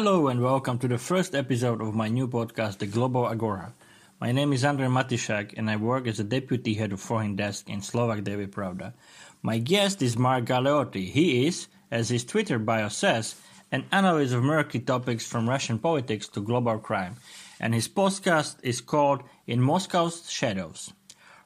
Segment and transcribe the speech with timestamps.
[0.00, 3.74] Hello and welcome to the first episode of my new podcast, The Global Agora.
[4.18, 7.68] My name is Andrej Matišák and I work as a deputy head of foreign desk
[7.68, 8.94] in Slovak Daily Pravda.
[9.42, 11.04] My guest is Mark Galeotti.
[11.04, 13.34] He is, as his Twitter bio says,
[13.70, 17.16] an analyst of murky topics from Russian politics to global crime,
[17.60, 20.94] and his podcast is called In Moscow's Shadows.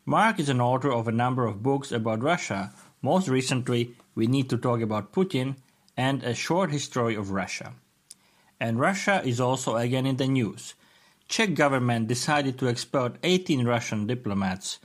[0.06, 4.48] Mark is an author of a number of books about Russia, most recently, We Need
[4.50, 5.56] to Talk About Putin
[5.96, 7.74] and A Short History of Russia.
[8.64, 10.72] And Russia is also again in the news.
[11.28, 14.78] Czech government decided to expel 18 Russian diplomats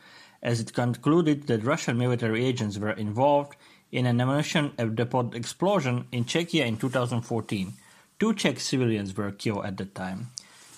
[0.44, 3.56] as it concluded that Russian military agents were involved
[3.90, 7.72] in an ammunition depot explosion in Czechia in 2014.
[8.20, 10.28] Two Czech civilians were killed at the time.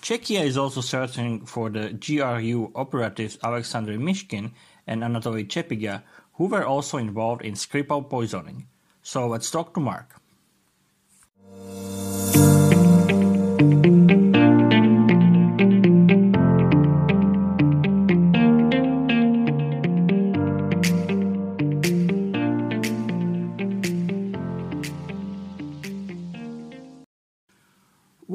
[0.04, 4.52] Czechia is also searching for the GRU operatives Alexander Mishkin
[4.86, 8.68] and Anatoly Chepiga, who were also involved in Skripal poisoning.
[9.02, 10.21] So let's talk to Mark.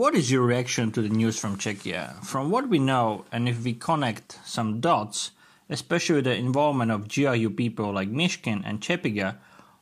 [0.07, 2.25] What is your reaction to the news from Czechia?
[2.25, 5.33] From what we know, and if we connect some dots,
[5.69, 9.39] especially the involvement of GRU people like Mishkin and Chepiga,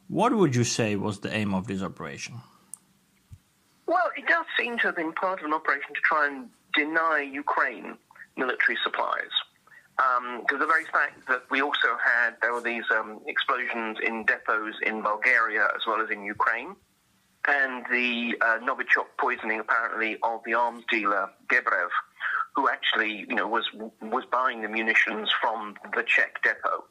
[0.08, 2.36] what would you say was the aim of this operation?
[3.84, 7.20] Well, it does seem to have been part of an operation to try and deny
[7.20, 7.98] Ukraine
[8.38, 9.34] military supplies.
[9.98, 14.24] Because um, the very fact that we also had, there were these um, explosions in
[14.24, 16.76] depots in Bulgaria as well as in Ukraine
[17.46, 21.88] and the uh, Novichok poisoning, apparently, of the arms dealer Gebrev,
[22.54, 23.66] who actually, you know, was
[24.00, 26.84] was buying the munitions from the Czech depot.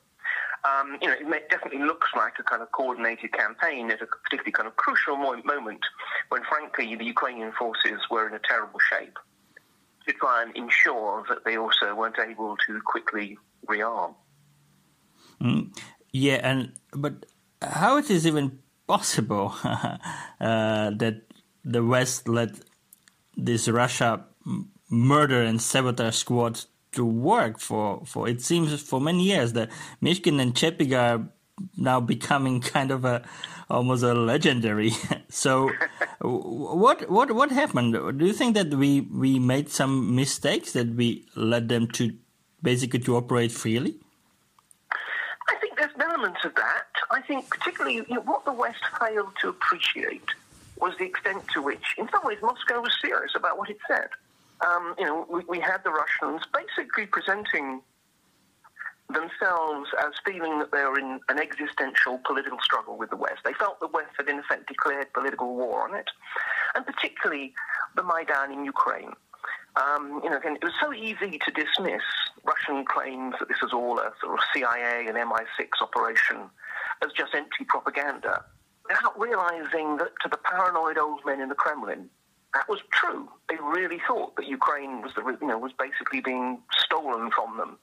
[0.65, 4.53] Um, you know, it definitely looks like a kind of coordinated campaign at a particularly
[4.53, 5.81] kind of crucial moment
[6.29, 9.17] when, frankly, the Ukrainian forces were in a terrible shape
[10.07, 14.15] to try and ensure that they also weren't able to quickly rearm.
[15.41, 15.77] Mm,
[16.13, 17.25] yeah, and but
[17.61, 18.59] how it is even
[18.93, 21.15] possible uh, that
[21.65, 22.51] the West let
[23.35, 24.25] this Russia
[24.89, 26.53] murder and sabotage squad
[26.91, 31.21] to work for, for it seems for many years that Mishkin and Chepiga are
[31.75, 33.23] now becoming kind of a
[33.69, 34.91] almost a legendary.
[35.29, 35.71] so
[36.21, 37.93] what what what happened?
[38.19, 42.13] Do you think that we we made some mistakes that we led them to
[42.61, 43.95] basically to operate freely?
[45.49, 46.92] I think there's an element of that.
[47.13, 50.29] I think particularly you know, what the West failed to appreciate
[50.79, 54.09] was the extent to which, in some ways, Moscow was serious about what it said.
[54.65, 57.81] Um, you know, we, we, had the Russians basically presenting
[59.09, 63.41] themselves as feeling that they were in an existential political struggle with the West.
[63.43, 66.09] They felt the West had, in effect, declared political war on it,
[66.75, 67.53] and particularly
[67.95, 69.13] the Maidan in Ukraine.
[69.75, 72.03] Um, you know, again, it was so easy to dismiss
[72.43, 76.49] Russian claims that this was all a sort of CIA and MI6 operation
[77.03, 78.43] as just empty propaganda,
[78.87, 82.09] without realizing that to the paranoid old men in the Kremlin,
[82.53, 83.27] that was true.
[83.49, 87.77] They really thought that Ukraine was, the, you know, was basically being stolen from them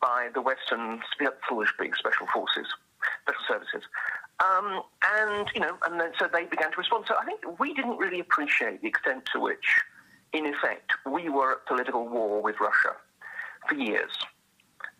[0.00, 2.66] by the Western special forces,
[3.22, 3.82] special services.
[4.40, 4.82] Um,
[5.16, 7.04] and, you know, and then so they began to respond.
[7.08, 9.76] So I think we didn't really appreciate the extent to which,
[10.32, 12.96] in effect, we were at political war with Russia
[13.68, 14.12] for years.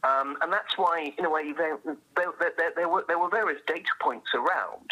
[0.04, 1.78] Um, and that's why, in a way, there,
[2.16, 4.86] there, there, there, were, there were various data points around,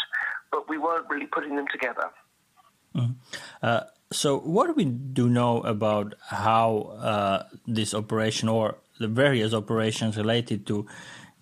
[0.51, 2.11] but we weren't really putting them together.
[2.95, 3.15] Mm.
[3.63, 3.81] Uh,
[4.11, 10.17] so, what do we do know about how uh, this operation or the various operations
[10.17, 10.87] related to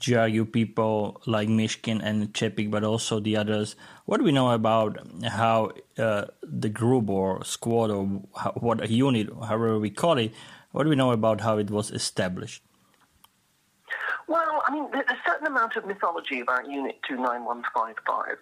[0.04, 3.76] GRU people like Mishkin and Chepik, but also the others?
[4.04, 8.04] What do we know about how uh, the group or squad or
[8.56, 10.32] what unit, however we call it,
[10.72, 12.62] what do we know about how it was established?
[14.26, 18.36] Well, I mean, there's a certain amount of mythology about Unit 29155.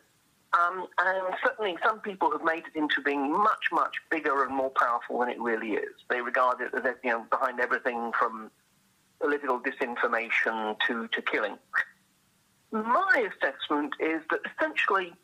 [0.54, 4.70] Um, and certainly some people have made it into being much, much bigger and more
[4.70, 5.94] powerful than it really is.
[6.10, 8.50] They regard it as, you know, behind everything from
[9.18, 11.56] political disinformation to, to killing.
[12.70, 15.14] My assessment is that essentially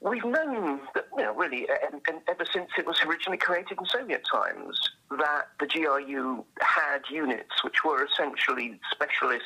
[0.00, 3.86] we've known that, you know, really, and, and ever since it was originally created in
[3.86, 9.44] Soviet times, that the GRU had units which were essentially specialist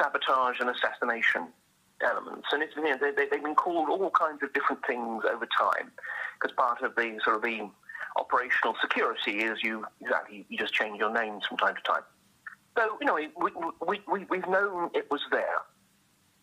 [0.00, 1.48] sabotage and assassination
[2.02, 2.48] elements.
[2.52, 5.90] And it's, you know, they, have been called all kinds of different things over time
[6.34, 7.70] because part of the sort of the
[8.18, 12.02] operational security is you exactly you just change your names from time to time.
[12.76, 13.28] So you know we
[13.86, 15.60] we we we've known it was there.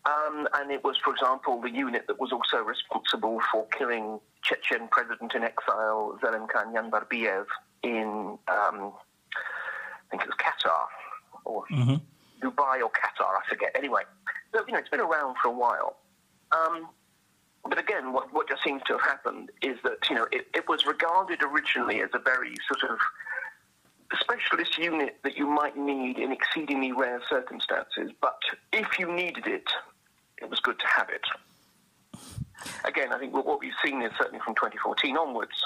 [0.06, 4.88] Um, and it was, for example, the unit that was also responsible for killing Chechen
[4.90, 7.46] president in exile Zelimkhan Yandarbiyev
[7.82, 10.86] in, um, I think it was Qatar,
[11.46, 11.94] or mm-hmm.
[12.46, 13.74] Dubai or Qatar, I forget.
[13.74, 14.02] Anyway,
[14.52, 15.96] so, you know, it's been around for a while.
[16.52, 16.88] Um,
[17.66, 20.68] but again, what, what just seems to have happened is that, you know, it, it
[20.68, 22.98] was regarded originally as a very sort of
[24.20, 28.38] specialist unit that you might need in exceedingly rare circumstances, but
[28.72, 29.64] if you needed it,
[30.44, 31.24] it was good to have it.
[32.84, 35.56] Again, I think what we've seen is certainly from 2014 onwards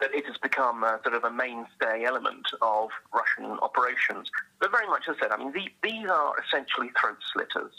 [0.00, 4.30] that it has become a, sort of a mainstay element of Russian operations.
[4.58, 7.72] But very much as I said, I mean, the, these are essentially throat slitters.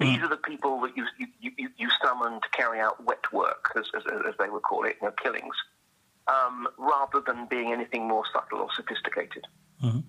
[0.00, 0.24] These mm.
[0.24, 3.84] are the people that you, you, you, you summon to carry out wet work, as,
[3.96, 5.54] as, as they would call it, you know, killings,
[6.26, 9.46] um, rather than being anything more subtle or sophisticated.
[9.82, 10.00] Mm-hmm.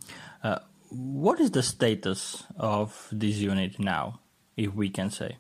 [0.44, 0.60] Uh,
[0.90, 4.20] what is the status of this unit now,
[4.58, 5.38] if we can say?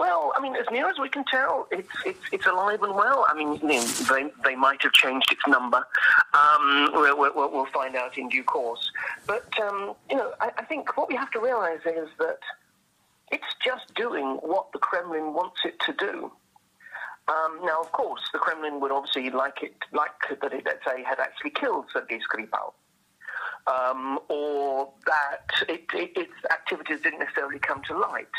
[0.00, 3.26] Well, I mean, as near as we can tell, it's it's, it's alive and well.
[3.28, 5.86] I mean, they they might have changed its number.
[6.32, 8.90] Um, we'll, we'll, we'll, find out in due course.
[9.26, 12.38] But um, you know, I, I think what we have to realise is that
[13.30, 16.32] it's just doing what the Kremlin wants it to do.
[17.28, 21.02] Um, now, of course, the Kremlin would obviously like it, like that it, let's say,
[21.02, 22.72] had actually killed Sergei Skripal,
[23.66, 28.32] um, or that it, it, its activities didn't necessarily come to light.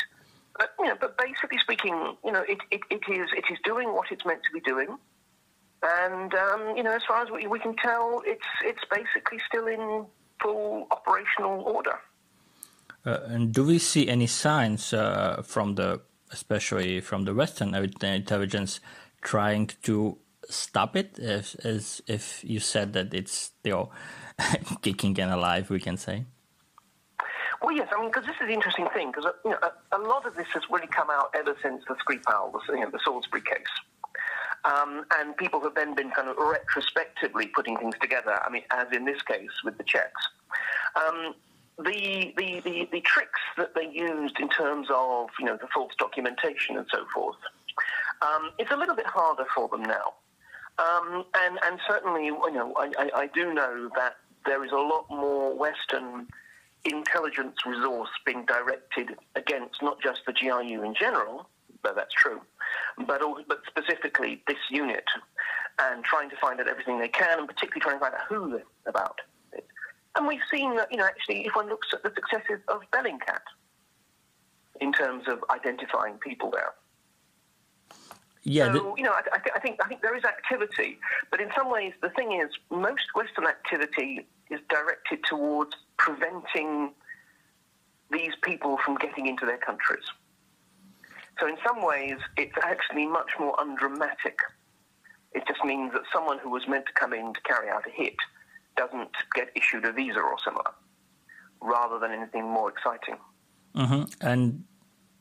[0.58, 3.92] But you know, but basically speaking, you know, it, it, it is it is doing
[3.94, 4.98] what it's meant to be doing,
[5.82, 9.66] and um, you know, as far as we, we can tell, it's it's basically still
[9.66, 10.06] in
[10.42, 11.98] full operational order.
[13.04, 16.00] Uh, and do we see any signs uh, from the,
[16.30, 18.80] especially from the Western intelligence,
[19.22, 20.18] trying to
[20.48, 21.18] stop it?
[21.18, 23.90] As, as if you said that it's still
[24.82, 26.26] kicking and alive, we can say.
[27.62, 29.96] Well, yes, I mean, because this is the interesting thing, because uh, you know, a,
[29.96, 32.90] a, lot of this has really come out ever since the Skripal, the, you know,
[32.90, 33.72] the Salisbury case.
[34.64, 38.88] Um, and people have then been kind of retrospectively putting things together, I mean, as
[38.92, 40.22] in this case with the Czechs.
[40.96, 41.34] Um,
[41.78, 45.92] the, the, the, the, tricks that they used in terms of, you know, the false
[45.98, 47.36] documentation and so forth,
[48.20, 50.14] um, it's a little bit harder for them now.
[50.78, 54.76] Um, and, and certainly, you know, I, I, I do know that there is a
[54.76, 56.28] lot more Western
[56.84, 61.48] intelligence resource being directed against not just the GRU in general,
[61.84, 62.40] though that's true,
[63.06, 65.04] but also, but specifically this unit,
[65.80, 68.50] and trying to find out everything they can, and particularly trying to find out who
[68.50, 69.20] they're about.
[70.16, 73.40] And we've seen that, you know, actually, if one looks at the successes of Bellingcat
[74.80, 76.74] in terms of identifying people there.
[78.44, 80.98] Yeah, so, you know, I, I, th- I, think I think there is activity,
[81.30, 86.92] but in some ways, the thing is, most Western activity is directed towards preventing
[88.10, 90.04] these people from getting into their countries.
[91.38, 94.38] So in some ways, it's actually much more undramatic.
[95.32, 97.90] It just means that someone who was meant to come in to carry out a
[97.90, 98.16] hit
[98.76, 100.72] doesn't get issued a visa or similar,
[101.60, 103.16] rather than anything more exciting.
[103.76, 104.26] Mm-hmm.
[104.26, 104.64] And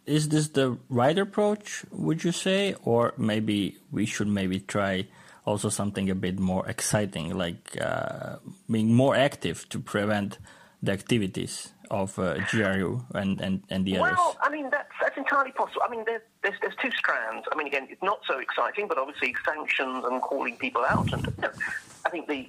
[0.06, 2.76] is this the right approach, would you say?
[2.84, 5.08] Or maybe we should maybe try
[5.46, 8.38] also something a bit more exciting, like uh,
[8.70, 10.38] being more active to prevent
[10.84, 14.18] the activities of uh, GRU and, and, and the others?
[14.18, 15.82] Well, I mean, that's, that's entirely possible.
[15.86, 17.46] I mean, there's, there's, there's two strands.
[17.52, 21.12] I mean, again, it's not so exciting, but obviously sanctions and calling people out.
[21.14, 21.52] And you know,
[22.06, 22.48] I think the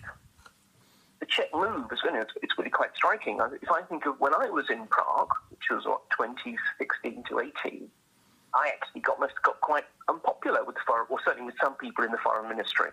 [1.20, 3.38] the Czech move is you know, it's, it's really quite striking.
[3.62, 7.88] If I think of when I was in Prague, which was what 2016 to 18,
[8.54, 12.10] I actually got got quite unpopular with the foreign, or certainly with some people in
[12.10, 12.90] the foreign ministry,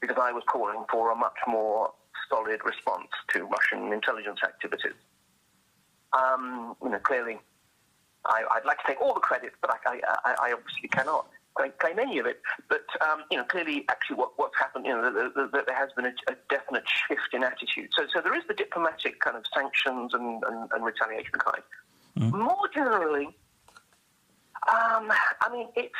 [0.00, 1.92] because I was calling for a much more
[2.28, 4.98] solid response to Russian intelligence activities.
[6.12, 7.38] Um, you know, clearly,
[8.26, 11.28] I, would like to take all the credit, but I, I, I obviously cannot
[11.78, 12.40] claim any of it.
[12.68, 16.06] But um, you know, clearly, actually, what, what's happened, you know, the, there has been
[16.06, 17.90] a, a, definite shift in attitude.
[17.96, 21.62] So, so there is the diplomatic kind of sanctions and, and, and retaliation kind.
[22.18, 22.38] Mm.
[22.38, 23.26] More generally,
[24.68, 25.10] um,
[25.42, 25.94] I mean, it's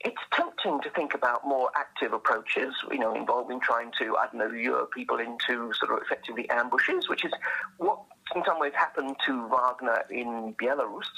[0.00, 4.36] it's tempting to think about more active approaches, you know, involving trying to, I don't
[4.36, 7.32] know, lure people into sort of effectively ambushes, which is
[7.78, 7.98] what
[8.34, 11.08] in some ways happened to Wagner in Belarus.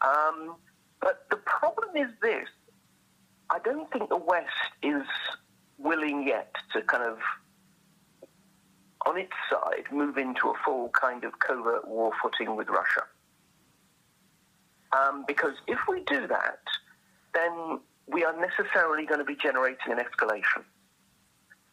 [0.00, 0.56] Um,
[1.00, 2.48] but the problem is this
[3.50, 4.48] I don't think the West
[4.82, 5.02] is
[5.78, 7.18] willing yet to kind of,
[9.06, 13.04] on its side, move into a full kind of covert war footing with Russia.
[14.92, 16.60] Um, because if we do that,
[17.34, 20.64] then we are necessarily going to be generating an escalation.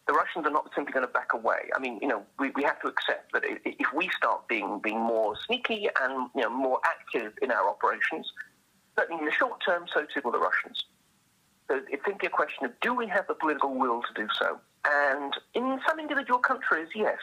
[0.08, 1.70] the Russians are not simply going to back away.
[1.76, 5.00] I mean, you know, we, we have to accept that if we start being being
[5.00, 8.32] more sneaky and you know more active in our operations,
[8.98, 10.84] certainly in the short term, so too will the Russians.
[11.68, 14.60] So it's simply a question of do we have the political will to do so?
[14.86, 17.18] And in some individual countries, yes,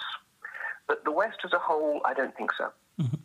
[0.89, 2.71] but the West as a whole, I don't think so.
[3.01, 3.17] Mm-hmm.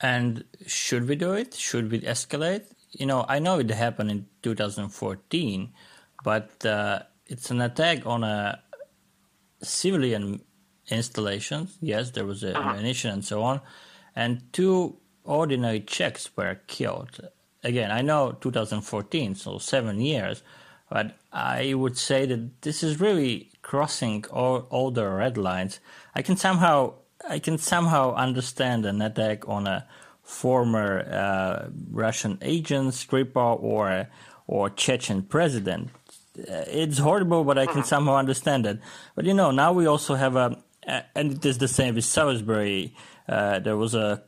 [0.00, 1.54] And should we do it?
[1.54, 2.64] Should we escalate?
[2.90, 5.72] You know, I know it happened in 2014,
[6.24, 8.60] but uh, it's an attack on a
[9.62, 10.42] civilian
[10.88, 11.68] installation.
[11.80, 12.70] Yes, there was a uh-huh.
[12.70, 13.60] ammunition and so on,
[14.14, 17.20] and two ordinary Czechs were killed.
[17.64, 20.42] Again, I know 2014, so seven years,
[20.90, 25.80] but I would say that this is really crossing all, all the red lines.
[26.14, 26.94] I can somehow
[27.28, 29.86] I can somehow understand an attack on a
[30.22, 34.08] former uh, Russian agent, Skripal, or
[34.46, 35.90] or Chechen president.
[36.38, 37.86] Uh, it's horrible, but I can uh-huh.
[37.86, 38.78] somehow understand it.
[39.14, 40.58] But you know, now we also have a,
[41.14, 42.94] and it is the same with Salisbury.
[43.26, 44.22] Uh, there was a,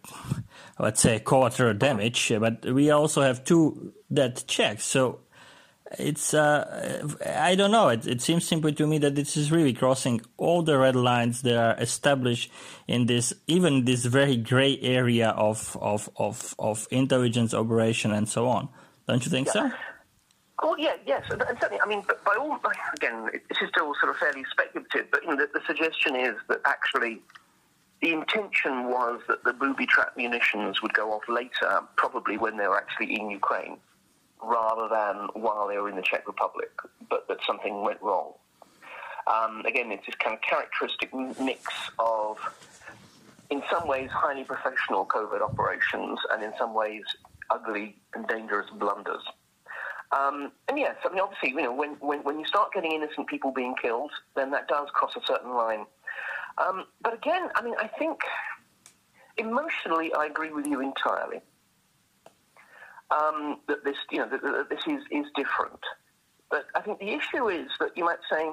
[0.79, 4.85] let's say, collateral damage, but we also have two dead Czechs.
[4.85, 5.21] So
[5.99, 7.89] it's, uh, I don't know.
[7.89, 11.43] It, it seems simply to me that this is really crossing all the red lines
[11.43, 12.51] that are established
[12.89, 18.49] in this, even this very gray area of of of, of intelligence operation and so
[18.49, 18.69] on.
[19.09, 19.71] Don't you think so?
[20.63, 21.81] Oh yeah, yes, and, and certainly.
[21.81, 22.59] I mean, by all
[22.95, 26.35] again, this is still sort of fairly speculative, but you know, the, the suggestion is
[26.49, 27.23] that actually
[28.03, 32.69] the intention was that the booby trap munitions would go off later, probably when they
[32.69, 33.79] were actually in Ukraine,
[34.43, 36.71] rather than while they were in the Czech Republic,
[37.09, 38.33] but that something went wrong.
[39.27, 41.63] Um, again, it's this kind of characteristic mix
[41.99, 42.39] of,
[43.51, 47.03] in some ways, highly professional covert operations, and in some ways,
[47.51, 49.23] ugly and dangerous blunders.
[50.13, 53.27] Um, and yes, I mean, obviously, you know, when, when, when you start getting innocent
[53.27, 55.87] people being killed, then that does cross a certain line.
[56.59, 58.21] Um, but again, I mean, I think
[59.37, 61.41] emotionally, I agree with you entirely.
[63.11, 65.81] Um, that this, you know, that, that this is, is different.
[66.51, 68.51] But I think the issue is that you might say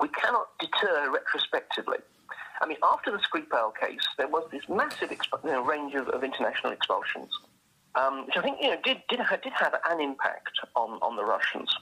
[0.00, 1.98] we cannot deter retrospectively.
[2.60, 6.08] I mean, after the Skripal case, there was this massive exp- you know, range of,
[6.08, 7.30] of international expulsions
[7.98, 11.24] um, which I think you know did did did have an impact on on the
[11.24, 11.74] Russians.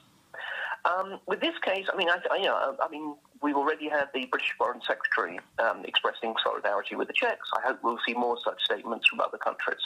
[0.85, 4.07] Um, with this case, I mean, I, I, you know, I mean, we've already had
[4.13, 7.49] the British Foreign Secretary um, expressing solidarity with the Czechs.
[7.55, 9.79] I hope we'll see more such statements from other countries.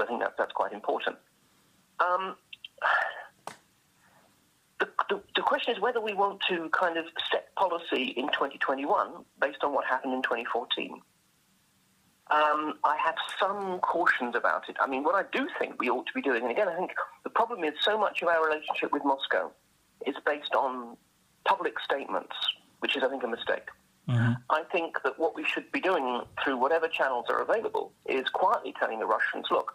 [0.00, 1.16] I think that that's quite important.
[2.00, 2.36] Um,
[4.80, 9.24] the, the, the, question is whether we want to kind of set policy in 2021
[9.40, 11.00] based on what happened in 2014.
[12.30, 14.76] Um, I have some cautions about it.
[14.80, 16.92] I mean, what I do think we ought to be doing, and again, I think
[17.24, 19.52] the problem is so much of our relationship with Moscow
[20.06, 20.96] is based on
[21.44, 22.34] public statements,
[22.80, 23.68] which is, I think, a mistake.
[24.08, 24.32] Mm-hmm.
[24.50, 28.74] I think that what we should be doing through whatever channels are available is quietly
[28.78, 29.74] telling the Russians, look,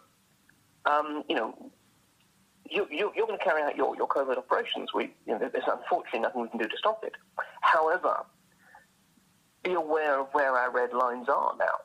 [0.84, 1.70] um, you know,
[2.70, 4.92] you, you, going to carry out your, your covert operations.
[4.94, 7.14] We, you know, there's unfortunately nothing we can do to stop it.
[7.62, 8.24] However,
[9.62, 11.78] be aware of where our red lines are now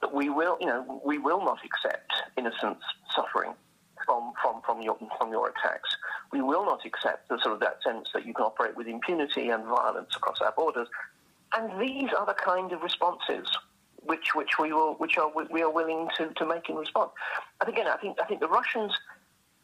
[0.00, 2.84] that we will, you know, we will not accept innocents
[3.14, 3.54] suffering
[4.04, 5.96] from, from, from, your, from your attacks.
[6.32, 9.50] We will not accept the sort of that sense that you can operate with impunity
[9.50, 10.88] and violence across our borders.
[11.56, 13.46] And these are the kind of responses
[14.04, 17.10] which, which we will, which are, we are willing to, to make in response.
[17.60, 18.92] And again, I think, I think the Russians,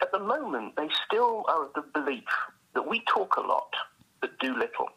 [0.00, 2.25] at the moment, they still are of the belief
[2.75, 3.73] that we talk a lot,
[4.21, 4.88] but do little.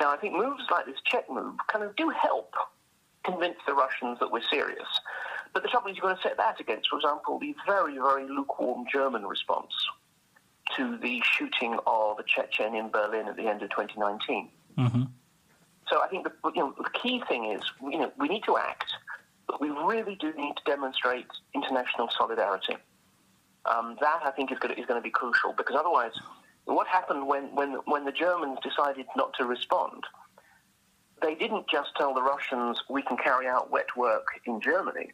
[0.00, 2.52] Now, I think moves like this Czech move kind of do help
[3.24, 4.88] convince the Russians that we're serious.
[5.52, 8.28] But the trouble is, you've got to set that against, for example, the very, very
[8.28, 9.72] lukewarm German response
[10.76, 14.48] to the shooting of a Chechen in Berlin at the end of 2019.
[14.78, 15.02] Mm-hmm.
[15.88, 18.56] So I think the, you know, the key thing is, you know, we need to
[18.56, 18.92] act,
[19.46, 22.76] but we really do need to demonstrate international solidarity.
[23.66, 26.12] Um, that I think is going, to, is going to be crucial because otherwise,
[26.64, 30.04] what happened when, when, when the Germans decided not to respond?
[31.24, 35.10] they didn't just tell the Russians we can carry out wet work in Germany.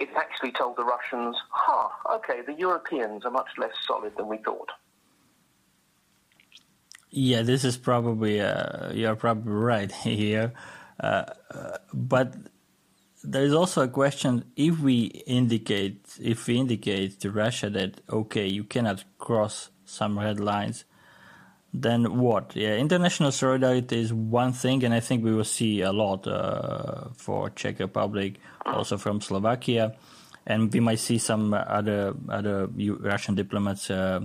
[0.00, 4.38] It actually told the Russians, huh, okay, the Europeans are much less solid than we
[4.38, 4.70] thought.
[7.10, 10.52] Yeah, this is probably, uh, you're probably right here.
[10.98, 12.34] Uh, uh, but
[13.22, 18.46] there is also a question if we indicate, if we indicate to Russia that, okay,
[18.46, 20.84] you cannot cross some red lines,
[21.72, 22.56] then what?
[22.56, 27.10] Yeah, international solidarity is one thing, and I think we will see a lot uh,
[27.16, 29.94] for Czech Republic, also from Slovakia,
[30.46, 34.20] and we might see some other other Russian diplomats uh,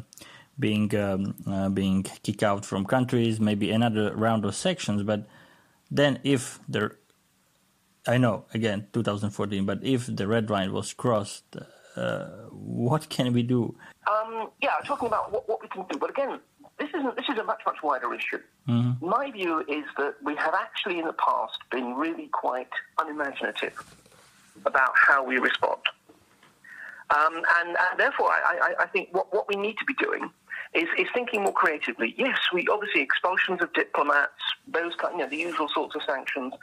[0.57, 5.03] being um, uh, being kicked out from countries, maybe another round of sanctions.
[5.03, 5.27] But
[5.91, 6.95] then, if the
[8.07, 11.57] I know again 2014, but if the red line was crossed,
[11.95, 13.75] uh, what can we do?
[14.09, 15.97] Um, yeah, talking about what, what we can do.
[15.97, 16.39] But again,
[16.79, 18.39] this is this is a much much wider issue.
[18.67, 19.05] Mm-hmm.
[19.05, 23.81] My view is that we have actually in the past been really quite unimaginative
[24.65, 25.81] about how we respond,
[27.15, 30.29] um, and, and, therefore I, I, I, think what, what we need to be doing
[30.73, 32.15] is, is thinking more creatively.
[32.17, 34.31] Yes, we obviously expulsions of diplomats,
[34.67, 36.53] those kind, you know, the usual sorts of sanctions.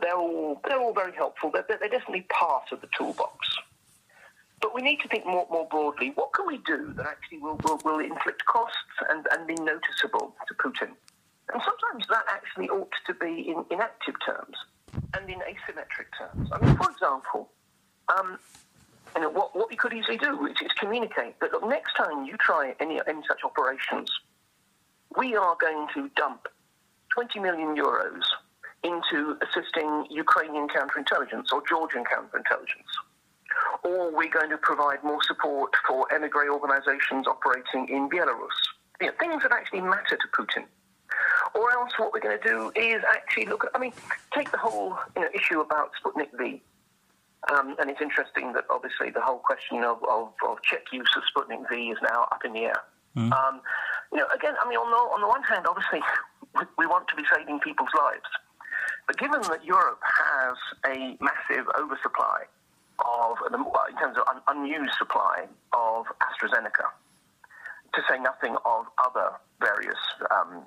[0.00, 1.50] They're all they're all very helpful.
[1.50, 3.45] They're, they're definitely part of the toolbox.
[4.66, 6.10] But we need to think more, more broadly.
[6.16, 8.74] What can we do that actually will, will, will inflict costs
[9.08, 10.88] and, and be noticeable to Putin?
[11.54, 14.56] And sometimes that actually ought to be in, in active terms
[15.14, 16.50] and in asymmetric terms.
[16.50, 17.48] I mean, for example,
[18.18, 18.40] um,
[19.14, 22.24] you know, what, what we could easily do is, is communicate that, look, next time
[22.24, 24.10] you try any, any such operations,
[25.16, 26.48] we are going to dump
[27.14, 28.24] 20 million euros
[28.82, 32.95] into assisting Ukrainian counterintelligence or Georgian counterintelligence
[33.86, 38.58] or we're going to provide more support for emigre organizations operating in Belarus.
[39.00, 40.64] You know, things that actually matter to Putin.
[41.54, 43.92] Or else what we're going to do is actually look at, I mean,
[44.34, 46.60] take the whole you know, issue about Sputnik V.
[47.54, 51.22] Um, and it's interesting that obviously the whole question of, of, of, Czech use of
[51.30, 52.82] Sputnik V is now up in the air.
[53.16, 53.32] Mm.
[53.32, 53.60] Um,
[54.10, 56.00] you know, again, I mean, on the, on the one hand, obviously,
[56.58, 58.26] we, we want to be saving people's lives.
[59.06, 62.50] But given that Europe has a massive oversupply
[63.04, 66.88] of, in terms of un- unused supply of AstraZeneca,
[67.94, 69.98] to say nothing of other various
[70.30, 70.62] um,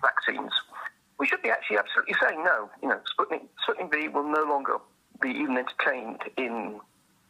[0.00, 0.52] vaccines,
[1.18, 2.70] we should be actually absolutely saying no.
[2.82, 4.78] You know, Sputnik, Sputnik V will no longer
[5.20, 6.80] be even entertained in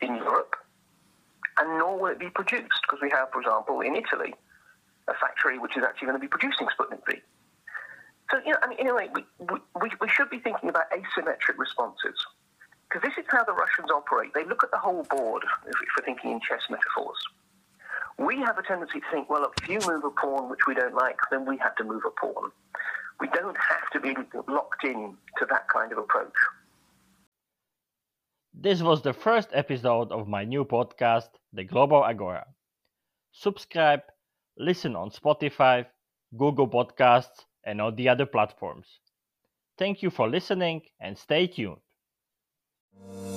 [0.01, 0.57] in Europe,
[1.59, 4.35] and nor will it be produced because we have, for example, in Italy,
[5.09, 7.21] a factory which is actually going to be producing Sputnik V.
[8.31, 9.25] So, you know, I mean, anyway, we,
[9.81, 12.15] we, we should be thinking about asymmetric responses
[12.91, 14.35] because this is how the Russians operate.
[14.35, 17.19] They look at the whole board, if, we're thinking in chess metaphors.
[18.19, 20.95] We have a tendency to think, well, if you move a pawn which we don't
[20.95, 22.51] like, then we have to move a pawn.
[23.21, 24.15] We don't have to be
[24.49, 26.33] locked in to that kind of approach.
[28.53, 32.47] This was the first episode of my new podcast, The Global Agora.
[33.33, 34.03] Subscribe,
[34.59, 35.87] listen on Spotify,
[36.37, 38.87] Google Podcasts, and all the other platforms.
[39.79, 41.79] Thank you for listening and stay tuned
[43.09, 43.30] you